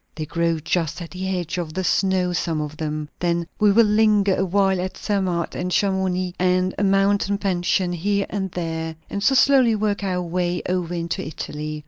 [0.15, 3.07] They grow just at the edge of the snow, some of them.
[3.19, 8.25] Then we will linger a while at Zermatt and Chamounix, and a mountain pension here
[8.31, 11.79] and there, and so slowly work our way over into Italy.